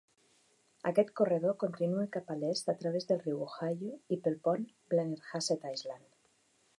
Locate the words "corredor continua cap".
1.19-2.33